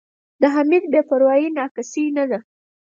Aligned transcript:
د 0.41 0.43
حمید 0.55 0.83
بې 0.91 1.01
پروایي 1.09 1.49
نا 1.57 1.65
کسۍ 1.75 2.05
نه 2.17 2.25
ده. 2.29 2.39